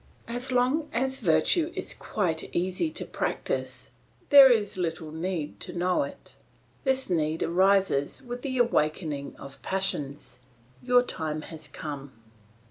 [0.27, 3.91] As long as virtue is quite easy to practise,
[4.31, 6.37] there is little need to know it.
[6.83, 10.39] This need arises with the awakening of the passions;
[10.81, 12.13] your time has come.